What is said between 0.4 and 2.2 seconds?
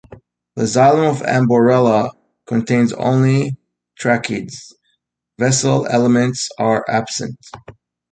The xylem of "Amborella"